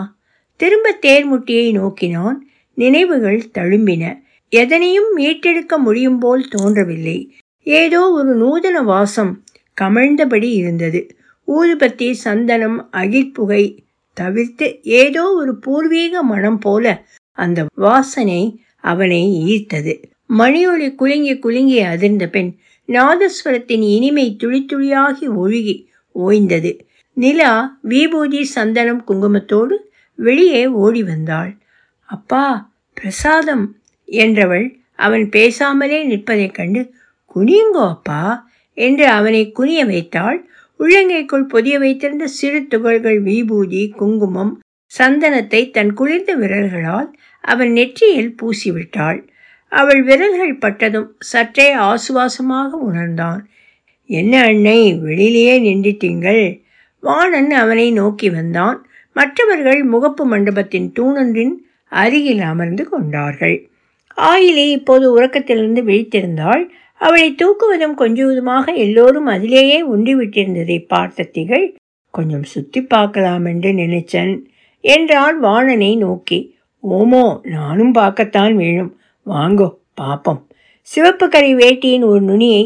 திரும்ப 0.56 0.98
தேர்முட்டியை 1.02 1.72
நோக்கினான். 1.72 2.48
நினைவுகள் 2.74 3.50
தழும்பின. 3.58 4.22
எதனையும் 4.52 5.10
மீட்டெடுக்க 5.18 5.78
முடியும் 5.78 6.20
போல் 6.20 6.48
தோன்றவில்லை. 6.48 7.36
ஏதோ 7.64 8.12
ஒரு 8.12 8.36
நூதன 8.36 8.84
வாசம் 8.84 9.44
கமழ்ந்தபடி 9.82 10.50
இருந்தது. 10.54 11.16
ஊதுபத்தி 11.48 12.12
சந்தனம் 12.12 12.90
அகிற்புகை 12.92 13.84
தவிர்த்து 14.14 14.80
ஏதோ 14.84 15.34
ஒரு 15.34 15.58
பூர்வீக 15.58 16.24
மனம் 16.24 16.60
போல 16.60 17.06
அந்த 17.32 17.66
வாசனை 17.76 18.64
அவனை 18.80 19.22
ஈர்த்தது. 19.48 19.94
மணியொலி 20.38 20.96
குலுங்கி 20.96 21.40
குலுங்கி 21.40 21.80
அதிர்ந்த 21.84 22.26
பெண் 22.28 22.56
நாதஸ்வரத்தின் 22.88 23.82
இனிமை 23.82 24.38
துளித்துளியாகி 24.44 25.28
ஒழுகி 25.44 25.86
ஓய்ந்தது. 26.16 26.80
நிலா 27.14 27.80
விபூதி 27.82 28.44
சந்தனம் 28.44 29.04
குங்குமத்தோடு 29.08 29.76
வெளியே 30.16 30.68
ஓடி 30.68 31.04
வந்தாள். 31.04 31.58
அப்பா 32.10 32.72
பிரசாதம் 32.98 33.66
என்றவள் 34.08 34.68
அவன் 34.96 35.26
பேசாமலே 35.30 36.00
நிற்பதைக் 36.04 36.54
கண்டு 36.54 36.82
குனியுங்கோ 37.36 37.84
அப்பா 37.90 38.50
என்று 38.78 39.06
அவனை 39.08 39.52
குனிய 39.52 39.86
வைத்தாள். 39.86 40.40
உள்ளங்கைக்குள் 40.80 41.46
பொதிய 41.48 41.76
வைத்திருந்த 41.80 42.26
சிறு 42.28 42.68
துகள்கள் 42.68 43.20
விபூதி 43.22 43.84
குங்குமம் 43.98 44.54
சந்தனத்தை 45.00 45.62
தன் 45.72 45.94
குளிர்ந்த 45.94 46.32
விரல்களால் 46.36 47.10
அவன் 47.44 47.72
நெற்றியில் 47.72 48.36
பூசிவிட்டாள். 48.42 49.20
அவள் 49.72 50.02
விரல்கள் 50.04 50.56
பட்டதும் 50.58 51.10
சற்றே 51.20 51.68
ஆசுவாசமாக 51.76 52.70
உணர்ந்தான். 52.70 53.42
என்ன 54.10 54.34
அன்னை 54.44 54.80
வெளியிலேயே 54.94 55.56
நின்றுட்டீங்கள்? 55.60 56.44
வாணன் 57.00 57.52
அவனை 57.52 57.92
நோக்கி 57.92 58.30
வந்தான். 58.30 58.78
மற்றவர்கள் 59.16 59.82
முகப்பு 59.92 60.24
மண்டபத்தின் 60.26 60.90
தூணொன்றின் 61.00 61.54
அருகில் 62.02 62.44
அமர்ந்து 62.52 62.84
கொண்டார்கள். 62.90 63.58
ஆயிலி 64.18 64.66
இப்போது 64.78 65.06
உறக்கத்திலிருந்து 65.16 65.82
விழித்திருந்தாள். 65.90 66.64
அவளை 67.02 67.30
தூக்குவதும் 67.42 67.96
கொஞ்சுவதுமாக 68.02 68.66
எல்லோரும் 68.76 69.26
அதிலேயே 69.26 69.80
உண்டிவிட்டிருந்ததை 69.94 70.78
பார்த்த 70.88 71.30
திகழ் 71.32 71.68
கொஞ்சம் 72.14 72.44
சுத்தி 72.44 72.82
பார்க்கலாம் 72.84 73.46
என்று 73.46 73.70
நினைச்சன் 73.74 74.34
என்றான் 74.84 75.38
வாணனை 75.40 75.92
நோக்கி. 75.96 76.40
ஓமோ 76.84 77.26
நானும் 77.56 77.92
பார்க்கத்தான் 77.92 78.54
வேணும். 78.56 78.92
வாங்கோ 79.26 79.68
பாப்போம். 80.02 80.42
சிவப்பு 80.88 81.26
கரை 81.30 81.52
வேட்டியின் 81.56 82.06
ஒரு 82.06 82.22
நுனியை 82.22 82.64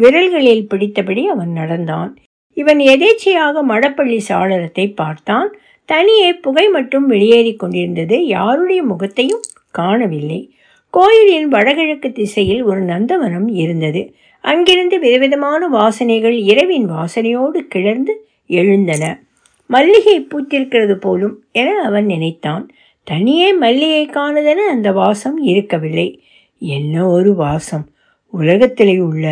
விரல்களில் 0.00 0.68
பிடித்தபடி 0.70 1.22
அவன் 1.24 1.52
நடந்தான். 1.52 2.10
இவன் 2.56 2.80
எதேச்சையாக 2.92 3.62
மடப்பள்ளி 3.70 4.18
சாளரத்தை 4.28 4.86
பார்த்தான். 4.94 5.48
தனியே 5.88 6.32
புகை 6.32 6.68
மட்டும் 6.68 7.06
வெளியேறி 7.06 7.54
கொண்டிருந்தது. 7.54 8.26
யாருடைய 8.26 8.82
முகத்தையும் 8.82 9.40
காணவில்லை. 9.70 10.50
கோயிலின் 10.90 11.48
வடகிழக்கு 11.48 12.12
திசையில் 12.12 12.62
ஒரு 12.62 12.84
நந்தவனம் 12.84 13.48
இருந்தது. 13.52 14.14
அங்கிருந்து 14.40 14.98
விதவிதமான 14.98 15.68
வாசனைகள் 15.68 16.42
இரவின் 16.42 16.90
வாசனையோடு 16.90 17.58
கிளர்ந்து 17.74 18.12
எழுந்தன. 18.46 19.22
மல்லிகை 19.66 20.20
பூத்திருக்கிறது 20.20 20.94
போலும் 20.94 21.42
என 21.52 21.80
அவன் 21.80 22.04
நினைத்தான். 22.04 22.68
தனியே 23.04 23.52
மல்லிகை 23.52 24.06
காணதென 24.06 24.66
அந்த 24.68 24.92
வாசம் 24.92 25.38
இருக்கவில்லை. 25.38 26.22
என்ன 26.58 27.08
ஒரு 27.08 27.34
வாசம்? 27.34 27.88
உலகத்திலே 28.30 28.98
உள்ள 28.98 29.26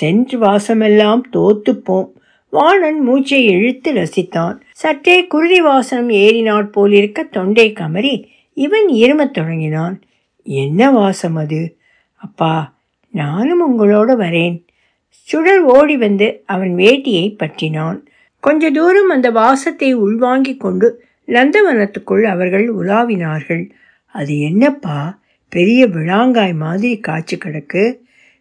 சென்ட் 0.00 0.32
வாசமெல்லாம் 0.40 1.20
தோத்துப்போம். 1.32 2.08
வாணன் 2.50 3.00
மூச்சை 3.00 3.44
இழுத்து 3.44 3.92
ரசித்தான். 3.92 4.60
சற்றே 4.82 5.26
குருதி 5.26 5.60
வாசனம் 5.60 6.08
ஏறினாற் 6.08 6.72
போலிருக்க 6.72 7.28
தொண்டை 7.28 7.72
கமறி 7.72 8.24
இவன் 8.54 8.88
இருமத் 8.88 9.32
தொடங்கினான். 9.32 10.00
என்ன 10.42 10.90
வாசம் 10.90 11.36
அது? 11.36 11.76
அப்பா 12.14 12.74
நானும் 13.10 13.62
உங்களோட 13.68 14.20
வரேன். 14.22 14.66
சுடர் 15.08 15.60
ஓடி 15.60 15.96
வந்து 15.96 16.42
அவன் 16.46 16.74
வேட்டியை 16.74 17.36
பற்றினான். 17.36 18.00
கொஞ்ச 18.40 18.70
தூரம் 18.70 19.08
அந்த 19.08 19.30
வாசத்தை 19.30 19.94
உள்வாங்கிக் 19.94 20.60
கொண்டு 20.60 21.04
நந்தவனத்துக்குள் 21.26 22.22
அவர்கள் 22.22 22.74
உலாவினார்கள். 22.74 23.70
அது 24.06 24.40
என்னப்பா? 24.40 25.20
பெரிய 25.48 25.86
விளாங்காய் 25.86 26.54
மாதிரி 26.54 26.98
காய்ச்சி 26.98 27.36
கிடக்கு. 27.36 27.98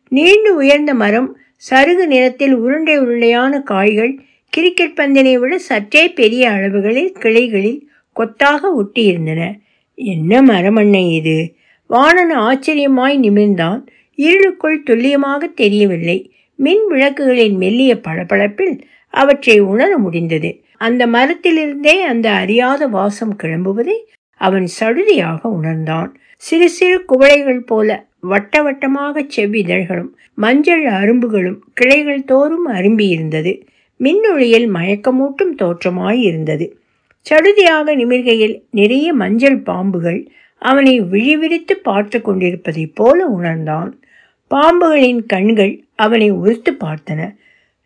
நீண்டு 0.09 0.55
உயர்ந்த 0.55 0.93
மரம் 0.93 1.37
சருகு 1.69 2.05
நிறத்தில் 2.05 2.53
உருண்டை 2.53 2.99
உருண்டையான 2.99 3.61
காய்கள் 3.61 4.19
கிரிக்கெட் 4.53 4.97
பந்தினை 4.97 5.33
விட 5.33 5.57
சற்றே 5.57 6.09
பெரிய 6.09 6.49
அளவுகளில் 6.49 7.11
கிளைகளில் 7.11 7.89
கொத்தாக 8.13 8.71
ஒட்டியிருந்தன. 8.81 9.41
என்ன 9.93 10.41
மரமண்ணை 10.41 11.11
இது? 11.11 11.55
வாணன் 11.87 12.33
ஆச்சரியமாய் 12.35 13.17
நிமிர்ந்தான். 13.19 13.87
இருளுக்குள் 14.15 14.83
துல்லியமாக 14.83 15.47
தெரியவில்லை. 15.47 16.17
மின் 16.55 16.83
விளக்குகளின் 16.89 17.55
மெல்லிய 17.55 17.99
பளபளப்பில் 17.99 18.81
அவற்றை 19.09 19.59
உணர 19.59 19.97
முடிந்தது. 19.97 20.63
அந்த 20.77 21.07
மரத்திலிருந்தே 21.07 22.01
அந்த 22.01 22.31
அறியாத 22.31 22.87
வாசம் 22.87 23.35
கிளம்புவதை 23.43 23.97
அவன் 24.41 24.67
சடுதியாக 24.79 25.39
உணர்ந்தான். 25.47 26.11
சிறு 26.37 26.69
சிறு 26.69 27.05
குவளைகள் 27.07 27.59
போல 27.59 27.89
வட்ட 28.19 28.63
வட்டமாக 28.63 29.25
செவ்விதழ்களும் 29.35 30.11
மஞ்சள் 30.35 30.85
அரும்புகளும் 30.85 31.59
கிளைகள் 31.73 32.23
தோறும் 32.23 32.67
அரும்பியிருந்தது. 32.69 33.53
மின்னொளியில் 34.01 34.69
மயக்கமூட்டும் 34.69 35.55
தோற்றமாய் 35.57 36.21
இருந்தது 36.21 36.79
சடுதியாக 37.29 37.95
நிமிர்கையில் 37.95 38.61
நிறைய 38.71 39.13
மஞ்சள் 39.13 39.61
பாம்புகள் 39.61 40.27
அவனை 40.57 41.01
விழிவிரித்து 41.01 41.73
பார்த்து 41.83 42.21
கொண்டிருப்பதைப் 42.21 42.95
போல 42.95 43.25
உணர்ந்தான். 43.25 43.99
பாம்புகளின் 44.55 45.25
கண்கள் 45.25 45.83
அவனை 45.95 46.29
உறுத்து 46.29 46.77
பார்த்தன. 46.79 47.35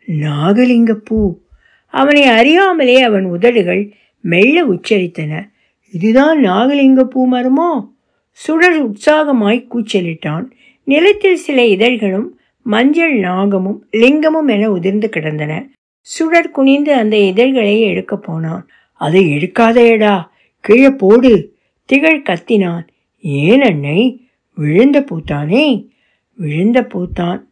நாகலிங்க 0.06 0.92
பூ 0.92 1.38
அவனை 1.86 2.22
அறியாமலே 2.22 3.00
அவன் 3.00 3.24
உதடுகள் 3.24 3.92
மெல்ல 4.20 4.66
உச்சரித்தன. 4.66 5.50
இதுதான் 5.90 6.44
நாகலிங்க 6.44 7.02
பூ 7.02 7.32
மரமோ? 7.32 7.94
சுடர் 8.30 8.90
உற்சாகமாய் 8.90 9.66
கூச்சலிட்டான். 9.70 10.50
நிலத்தில் 10.84 11.36
சில 11.36 11.64
இதழ்களும் 11.64 12.38
மஞ்சள் 12.62 13.14
நாகமும் 13.20 13.78
லிங்கமும் 13.92 14.46
என 14.46 14.70
உதிர்ந்து 14.70 15.08
கிடந்தன. 15.08 15.66
சுடர் 16.06 16.50
குனிந்து 16.50 16.92
அந்த 16.92 17.16
இதழ்களை 17.16 17.80
எடுக்கப் 17.80 18.22
போனான். 18.22 18.68
அதை 18.92 19.26
எடுக்காதேடா 19.26 20.24
கீழே 20.60 20.90
போடு 20.90 21.54
திகழ் 21.84 22.22
கத்தினான். 22.28 22.86
ஏன் 23.20 23.62
அன்னை 23.62 24.28
விழுந்த 24.54 25.00
பூத்தானே? 25.00 25.88
விழுந்த 26.34 26.80
பூத்தான் 26.82 27.42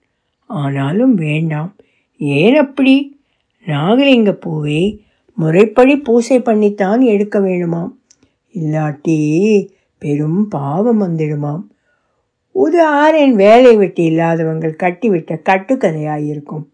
ஆனாலும் 0.47 1.15
வேண்டாம். 1.15 1.77
ஏன் 2.19 2.57
அப்படி? 2.57 3.21
நாகலிங்க 3.67 4.33
பூவை 4.33 5.03
முறைப்படி 5.35 5.97
பூசை 5.97 6.41
பண்ணித்தான் 6.41 7.01
எடுக்க 7.01 7.41
வேணுமாம். 7.41 7.93
இல்லாட்டி 8.55 9.69
பெரும் 9.99 10.49
பாவம் 10.49 11.03
வந்துடுமாம். 11.03 11.63
உது 12.51 12.91
ஆரேன் 12.91 13.33
வேலை 13.33 13.77
விட்டு 13.77 14.05
இல்லாதவங்கள் 14.05 14.77
கட்டிவிட்ட 14.79 15.41
கட்டுக்கதையாயிருக்கும். 15.49 16.73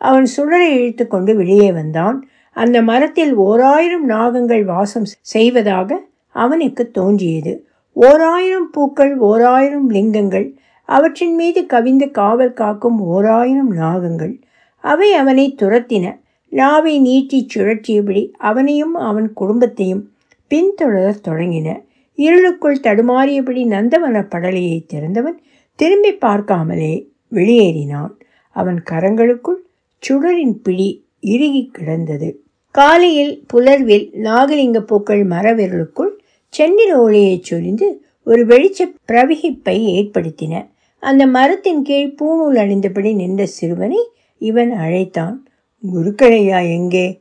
அவன் 0.00 0.26
சுடரை 0.36 0.68
இழுத்து 0.74 1.06
கொண்டு 1.06 1.36
வெளியே 1.36 1.72
வந்தான். 1.72 2.18
அந்த 2.52 2.82
மரத்தில் 2.82 3.34
ஓராயிரம் 3.34 4.08
நாகங்கள் 4.08 4.64
வாசம் 4.64 5.06
செய்வதாக 5.20 6.00
அவனுக்கு 6.34 6.90
தோன்றியது. 6.90 7.52
ஓராயிரம் 7.92 8.70
பூக்கள் 8.70 9.18
ஓராயிரம் 9.18 9.90
லிங்கங்கள் 9.90 10.46
அவற்றின் 10.84 11.34
மீது 11.34 11.60
கவிந்து 11.62 12.10
காவல் 12.10 12.52
காக்கும் 12.52 13.00
ஓராயிரம் 13.00 13.72
நாகங்கள் 13.76 14.34
அவை 14.80 15.12
அவனை 15.12 15.54
துரத்தின. 15.62 16.20
நாவை 16.48 17.00
நீட்டிச் 17.00 17.58
சுழற்றியபடி 17.58 18.30
அவனையும் 18.38 18.94
அவன் 18.94 19.32
குடும்பத்தையும் 19.32 20.04
பின்தொடரத் 20.50 21.24
தொடங்கின. 21.28 21.82
இருளுக்குள் 22.14 22.80
தடுமாறியபடி 22.82 23.66
நந்தவன 23.66 24.22
படலையை 24.22 24.78
திறந்தவன் 24.86 25.38
திரும்பி 25.74 26.12
பார்க்காமலே 26.14 26.92
வெளியேறினான். 27.32 28.14
அவன் 28.50 28.82
கரங்களுக்குள் 28.90 29.60
சுடரின் 30.06 30.62
பிடி 30.62 31.06
இறுகி 31.20 31.70
கிடந்தது. 31.72 32.28
காலையில் 32.70 33.44
புலர்வில் 33.52 34.06
நாகலிங்க 34.22 34.80
பூக்கள் 34.80 35.26
மரவிரலுக்குள் 35.26 36.12
செந்நிற 36.48 37.00
ஒளியை 37.00 37.40
சொரிந்து 37.42 38.04
ஒரு 38.24 38.46
வெளிச்ச 38.46 38.80
பிரவிகிப்பை 39.08 39.76
ஏற்படுத்தின. 39.98 40.54
அந்த 40.98 41.26
மரத்தின் 41.26 41.82
கீழ் 41.82 42.14
பூணூல் 42.22 42.56
அணிந்தபடி 42.56 43.14
நின்ற 43.14 43.46
சிறுவனை 43.46 44.00
இவன் 44.38 44.72
அழைத்தான். 44.72 45.36
குருக்களையா 45.82 46.60
எங்கே? 46.68 47.20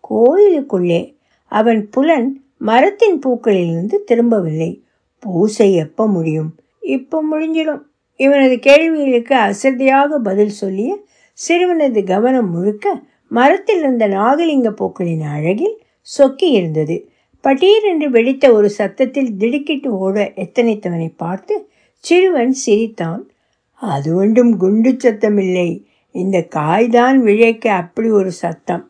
கோயிலுக்குள்ளே. 0.00 1.16
அவன் 1.52 1.88
புலன் 1.90 2.42
மரத்தின் 2.58 3.18
பூக்களிலிருந்து 3.26 3.96
திரும்பவில்லை. 4.04 4.82
பூசை 5.18 5.74
எப்போ 5.74 6.06
முடியும்? 6.06 6.54
இப்போ 6.80 7.24
முடிஞ்சிடும். 7.32 7.82
இவனது 8.16 8.58
கேள்விகளுக்கு 8.58 9.34
அசதியாக 9.34 10.18
பதில் 10.18 10.48
சொல்லிய 10.48 10.90
சிறுவனது 11.38 12.04
கவனம் 12.04 12.50
முழுக்க 12.50 13.02
மரத்தில் 13.28 13.78
இருந்த 13.78 14.08
நாகலிங்க 14.08 14.68
பூக்களின் 14.70 15.20
அழகில் 15.20 15.82
சொக்கி 16.00 16.50
இருந்தது. 16.50 17.08
பட்டீர் 17.44 17.82
என்று 17.82 18.10
வெடித்த 18.10 18.52
ஒரு 18.52 18.68
சத்தத்தில் 18.70 19.36
திடுக்கிட்டு 19.36 19.98
ஓட 19.98 20.32
எத்தனைத்தவனை 20.36 21.12
பார்த்து 21.16 21.70
சிறுவன் 21.98 22.52
சிரித்தான். 22.52 23.30
அது 23.72 24.16
ஒன்றும் 24.16 24.56
குண்டு 24.56 24.90
சத்தமில்லை. 24.90 25.84
இந்த 26.10 26.42
காய்தான் 26.42 27.18
விழைக்க 27.22 27.66
அப்படி 27.66 28.10
ஒரு 28.10 28.30
சத்தம். 28.30 28.84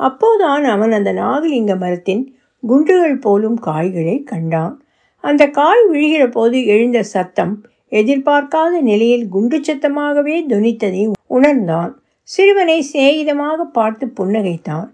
அப்போதான் 0.00 0.64
அவன் 0.64 0.92
அந்த 0.92 1.12
நாகலிங்க 1.12 1.78
மரத்தின் 1.78 2.36
குண்டுகள் 2.62 3.18
போலும் 3.18 3.58
காய்களை 3.58 4.22
கண்டான். 4.22 4.82
அந்த 5.24 5.48
காய் 5.48 5.84
விழுகிற 5.92 6.30
போது 6.30 6.66
எழுந்த 6.66 7.02
சத்தம் 7.02 7.54
எதிர்பார்க்காத 7.92 8.80
நிலையில் 8.80 9.28
குண்டு 9.28 9.60
சத்தமாகவே 9.60 10.36
துனித்ததை 10.48 11.02
உணர்ந்தான். 11.28 11.92
சிறுவனை 12.22 12.78
சேகிதமாக 12.92 13.64
பார்த்து 13.64 14.06
புன்னகைத்தான். 14.18 14.88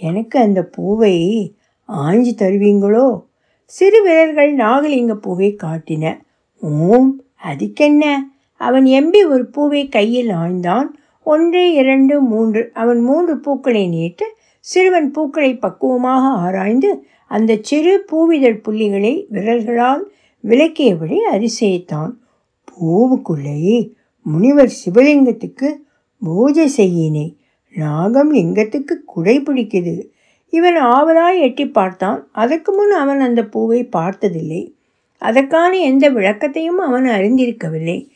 எனக்கு 0.00 0.38
அந்த 0.38 0.60
பூவை 0.64 1.16
ஆஞ்சி 1.88 2.34
தருவீங்களோ? 2.34 3.08
சிறு 3.64 4.02
விரல்கள் 4.02 4.52
நாகலிங்க 4.54 5.14
பூவை 5.14 5.56
காட்டின. 5.62 6.04
ஓம் 6.62 7.10
அதுக்கென்ன? 7.44 8.04
அவன் 8.60 8.84
எம்பி 8.84 9.20
ஒரு 9.28 9.44
பூவை 9.46 9.88
கையில் 9.88 10.28
ஆய்ந்தான் 10.28 10.88
ஒன்று 11.26 11.72
இரண்டு 11.72 12.20
மூன்று. 12.20 12.70
அவன் 12.74 13.00
மூன்று 13.00 13.34
பூக்களை 13.38 13.88
நீட்டு 13.88 14.26
சிறுவன் 14.64 15.10
பூக்களை 15.10 15.52
பக்குவமாக 15.56 16.24
ஆராய்ந்து 16.44 16.90
அந்த 17.26 17.58
சிறு 17.60 18.04
பூவிதழ் 18.12 18.60
புள்ளிகளை 18.60 19.26
விரல்களால் 19.30 20.02
விளக்கியபடி 20.44 21.16
அதிசயித்தான் 21.32 22.12
பூவுக்குள்ளே 22.72 23.60
முனிவர் 24.30 24.72
சிவலிங்கத்துக்கு 24.84 25.68
பூஜை 26.20 26.66
செய்யினே. 26.76 27.36
நாகம் 27.74 28.34
லிங்கத்துக்கு 28.34 28.94
குடை 29.06 29.40
பிடிக்குது. 29.40 30.02
இவன் 30.50 30.76
ஆவலாய் 30.76 31.40
எட்டி 31.40 31.68
பார்த்தான். 31.68 32.28
அதற்கு 32.32 32.72
முன் 32.72 32.90
அவன் 32.90 33.20
அந்த 33.20 33.44
பூவை 33.44 33.84
பார்த்ததில்லை. 33.84 34.74
அதற்கான 35.18 35.76
எந்த 35.76 36.10
விளக்கத்தையும் 36.10 36.78
அவன் 36.78 37.04
அறிந்திருக்கவில்லை. 37.04 38.08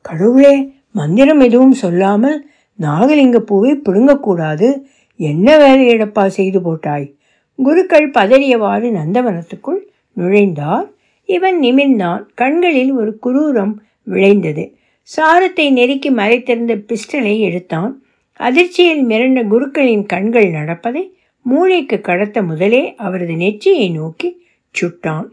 கடவுளே 0.00 0.72
மந்திரம் 0.92 1.40
எதுவும் 1.40 1.72
சொல்லாமல் 1.72 2.46
நாகலிங்க 2.80 3.38
பூவை 3.38 3.76
பிடுங்கக்கூடாது. 3.76 4.82
என்ன 5.16 5.56
வேலையடப்பா 5.58 6.26
செய்து 6.26 6.62
போட்டாய்? 6.62 7.14
குருக்கள் 7.56 8.10
பதறியவாறு 8.10 8.88
நந்தவனத்துக்குள் 8.90 9.80
நுழைந்தார். 10.16 10.86
இவன் 11.24 11.60
நிமிர்ந்தான். 11.60 12.22
கண்களில் 12.34 12.92
ஒரு 12.92 13.18
குரூரம் 13.22 13.74
விளைந்தது. 14.02 14.77
சாரத்தை 15.08 15.66
நெருக்கி 15.70 16.10
மறைத்திருந்த 16.10 16.74
பிஸ்டலை 16.88 17.34
எடுத்தான். 17.38 17.92
அதிர்ச்சியில் 18.40 19.04
மிரண்ட 19.06 19.40
குருக்களின் 19.46 20.04
கண்கள் 20.06 20.48
நடப்பதை 20.50 21.04
மூளைக்கு 21.46 22.00
கடத்த 22.00 22.42
முதலே 22.42 22.94
அவரது 22.96 23.34
நெற்றியை 23.34 23.90
நோக்கி 23.90 24.28
சுட்டான். 24.74 25.28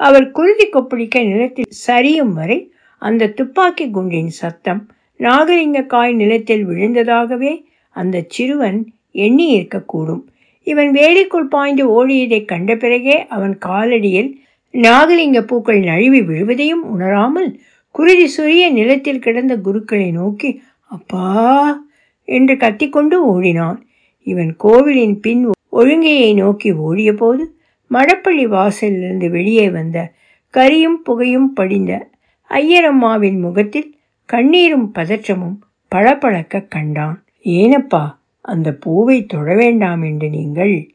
அவர் 0.00 0.30
குருதி 0.30 0.66
கொப்பளிக்க 0.66 1.16
நிலத்தில் 1.26 1.70
சரியும் 1.86 2.32
வரை 2.32 2.58
அந்த 3.02 3.28
துப்பாக்கி 3.28 3.86
குண்டின் 3.90 4.32
சத்தம் 4.40 4.82
நாகலிங்கக்காய் 5.20 6.14
நிலத்தில் 6.14 6.64
விழுந்ததாகவே 6.68 7.52
அந்த 7.96 8.24
சிறுவன் 8.28 8.80
எண்ணி 9.12 9.46
இருக்கக்கூடும். 9.58 10.22
இவன் 10.66 10.90
வேலிக்குள் 10.92 11.48
பாய்ந்து 11.48 11.84
ஓடியதைக் 11.98 12.50
கண்ட 12.52 12.72
பிறகே 12.76 13.16
அவன் 13.26 13.58
காலடியில் 13.66 14.30
நாகலிங்க 14.74 15.40
பூக்கள் 15.40 15.80
நழுவி 15.80 16.20
விழுவதையும் 16.22 16.84
உணராமல் 16.94 17.50
குருதி 17.98 18.26
சுரிய 18.26 18.70
நிலத்தில் 18.70 19.18
கிடந்த 19.18 19.56
குருக்களை 19.56 20.10
நோக்கி 20.12 20.62
அப்பா 20.82 21.84
என்று 22.24 22.54
கத்திக்கொண்டு 22.54 23.16
ஓடினான். 23.26 23.86
இவன் 24.22 24.56
கோவிலின் 24.56 25.20
பின் 25.20 25.48
ஒழுங்கையை 25.72 26.34
நோக்கி 26.34 26.72
ஓடியபோது 26.72 27.44
மடப்பள்ளி 27.90 28.44
வாசலிலிருந்து 28.48 29.30
வெளியே 29.30 29.70
வந்த 29.70 30.12
கரியும் 30.54 31.00
புகையும் 31.04 31.52
படிந்த 31.52 32.08
ஐயரம்மாவின் 32.50 33.40
முகத்தில் 33.40 33.96
கண்ணீரும் 34.32 34.86
பதற்றமும் 34.94 35.56
பளபளக்க 35.88 36.60
கண்டான். 36.60 37.24
ஏனப்பா 37.44 38.04
அந்த 38.40 38.72
பூவை 38.72 39.26
தொட 39.26 39.54
வேண்டாம் 39.54 40.02
என்று 40.02 40.28
நீங்கள்? 40.28 40.88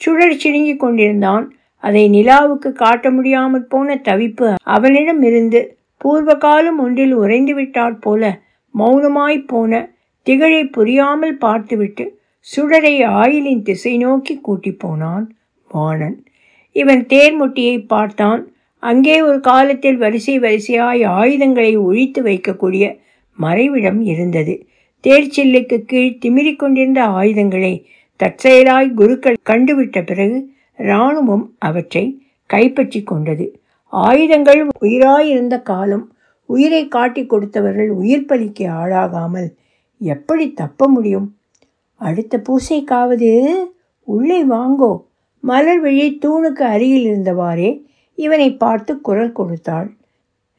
சுழற் 0.00 0.36
சிடுங்கிக் 0.36 0.80
கொண்டிருந்தான். 0.80 1.54
அதை 1.76 2.10
நிலாவுக்கு 2.10 2.72
காட்ட 2.72 3.10
முடியாமற் 3.10 3.68
போன 3.68 3.94
தவிப்பு 3.94 4.54
அவனிடம் 4.62 5.22
இருந்து 5.22 5.76
பூர்வகாலம் 6.04 6.78
ஒன்றில் 6.78 7.18
உறைந்துவிட்டாற் 7.18 8.00
போல 8.00 8.40
மௌனமாய்ப் 8.78 9.46
போன 9.46 9.90
திகழை 10.22 10.64
புரியாமல் 10.64 11.38
பார்த்துவிட்டு 11.38 12.20
சுடரை 12.56 13.04
ஆயிலின் 13.04 13.62
திசை 13.62 13.96
நோக்கி 13.96 14.40
கூட்டி 14.40 14.72
போனான் 14.72 15.34
வாணன். 15.68 16.24
இவன் 16.72 17.06
தேர்முட்டியை 17.06 17.86
பார்த்தான். 17.86 18.52
அங்கே 18.78 19.22
ஒரு 19.22 19.40
காலத்தில் 19.40 19.96
வரிசை 19.96 20.40
வரிசையாய் 20.40 21.04
ஆயுதங்களை 21.04 21.76
ஒழித்து 21.76 22.22
வைக்கக்கூடிய 22.22 22.84
மறைவிடம் 23.38 24.00
இருந்தது. 24.00 24.66
தேர்ச்சில்லுக்கு 25.04 25.78
கீழ் 25.78 26.18
திமிரிக் 26.24 26.56
கொண்டிருந்த 26.56 27.04
ஆயுதங்களை 27.04 27.86
தற்செயலாய் 28.16 28.90
குருக்கள் 28.90 29.38
கண்டுவிட்ட 29.50 30.06
பிறகு 30.06 30.38
இராணுவம் 30.76 31.54
அவற்றை 31.58 32.04
கைப்பற்றி 32.46 33.02
கொண்டது. 33.02 33.46
ஆயுதங்கள் 33.92 34.68
உயிராயிருந்த 34.80 35.62
காலம் 35.62 36.12
உயிரை 36.46 36.88
காட்டி 36.88 37.22
கொடுத்தவர்கள் 37.22 37.88
உயிர் 37.88 38.28
பலிக்கு 38.28 38.64
ஆளாகாமல் 38.78 39.48
எப்படி 39.98 40.52
தப்ப 40.52 40.88
முடியும்? 40.88 41.36
அடுத்த 42.00 42.42
பூசைக்காவது 42.48 43.30
உள்ளே 44.04 44.44
வாங்கோ. 44.44 44.92
மலர் 45.40 45.80
விழி 45.80 46.18
தூணுக்கு 46.22 46.64
அருகில் 46.74 47.06
இருந்தவாறே 47.06 47.84
இவனை 48.14 48.56
பார்த்து 48.56 49.00
குரல் 49.00 49.32
கொடுத்தாள். 49.32 49.88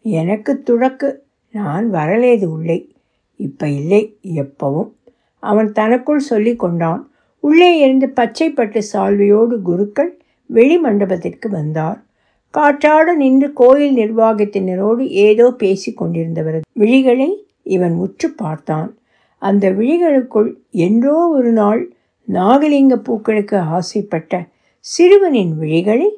எனக்கு 0.01 0.63
துடக்கு 0.65 1.15
நான் 1.51 1.93
வரலேது 1.93 2.45
உள்ளே. 2.45 2.91
இப்ப 3.35 3.67
இல்லை 3.69 4.17
எப்பவும். 4.35 4.91
அவன் 5.39 5.71
தனக்குள் 5.71 6.19
சொல்லி 6.19 6.55
கொண்டான். 6.55 7.11
உள்ளே 7.39 7.77
இருந்து 7.77 8.07
பச்சைப்பட்டு 8.07 8.81
சால்வையோடு 8.93 9.61
குருக்கள் 9.61 10.21
வெளி 10.45 10.77
மண்டபத்திற்கு 10.77 11.49
வந்தார். 11.49 12.03
காற்றாட 12.53 13.15
நின்று 13.15 13.47
கோயில் 13.53 13.95
நிர்வாகத்தினரோடு 13.95 15.03
ஏதோ 15.27 15.45
பேசி 15.51 15.89
கொண்டிருந்தவரது 15.99 16.67
விழிகளை 16.79 17.29
இவன் 17.75 17.95
உற்று 17.95 18.27
பார்த்தான். 18.29 18.89
அந்த 19.41 19.65
விழிகளுக்குள் 19.71 20.51
என்றோ 20.85 21.15
ஒரு 21.27 21.51
நாள் 21.51 21.81
நாகலிங்க 22.27 22.95
பூக்களுக்கு 22.95 23.57
ஆசைப்பட்ட 23.77 24.33
சிறுவனின் 24.85 25.53
விழிகளை 25.59 26.09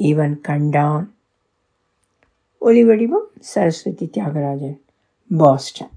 இவன் 0.00 0.36
கண்டான். 0.40 1.06
ஒலிவடிவம் 2.62 3.28
சரஸ்வதி 3.52 4.06
தியாகராஜன் 4.14 4.78
பாஸ்டன். 5.30 5.94